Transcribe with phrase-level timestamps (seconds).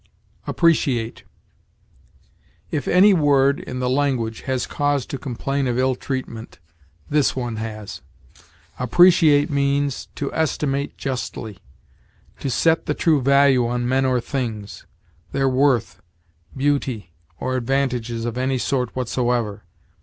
[0.47, 1.25] APPRECIATE.
[2.71, 6.57] If any word in the language has cause to complain of ill treatment,
[7.07, 8.01] this one has.
[8.79, 11.59] Appreciate means, to estimate justly
[12.39, 14.87] to set the true value on men or things,
[15.33, 16.01] their worth,
[16.57, 19.65] beauty, or advantages of any sort whatsoever.